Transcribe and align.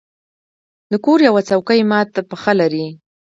د 0.91 0.93
کور 1.05 1.19
یوه 1.27 1.41
څوکۍ 1.49 1.81
مات 1.89 2.09
پښه 2.29 2.51
لرله. 2.59 2.89